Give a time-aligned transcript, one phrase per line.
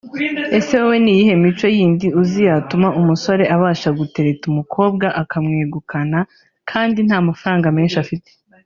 [0.57, 6.19] Ese wowe ni iyihe mico yindi uzi yatuma umusore abasha gutereta umukobwa akamwegukana
[6.69, 8.29] kandi nta mafaranga menshi afite